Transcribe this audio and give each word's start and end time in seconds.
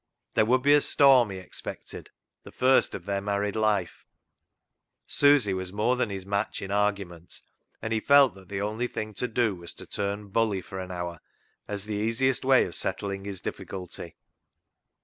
There 0.33 0.47
would 0.47 0.63
be 0.63 0.73
a 0.73 0.81
storm, 0.81 1.29
he 1.29 1.37
expected,— 1.37 2.09
the 2.43 2.51
first 2.51 2.95
of 2.95 3.05
their 3.05 3.21
married 3.21 3.55
life. 3.55 4.03
Susy 5.05 5.53
was 5.53 5.71
more 5.71 5.95
than 5.95 6.09
his 6.09 6.25
match 6.25 6.59
in 6.59 6.71
argument, 6.71 7.43
and 7.83 7.93
he 7.93 7.99
felt 7.99 8.33
that 8.33 8.49
the 8.49 8.61
only 8.61 8.87
thing 8.87 9.13
to 9.13 9.27
do 9.27 9.53
was 9.53 9.75
to 9.75 9.85
turn 9.85 10.29
bully 10.29 10.61
for 10.63 10.79
an 10.79 10.89
hour 10.89 11.19
as 11.67 11.85
the 11.85 11.93
easiest 11.93 12.43
way 12.43 12.65
of 12.65 12.73
settling 12.73 13.25
his 13.25 13.41
difficulty. 13.41 14.15